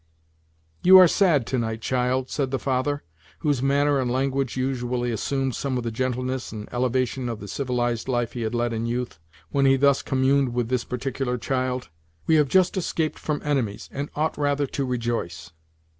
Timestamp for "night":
1.59-1.81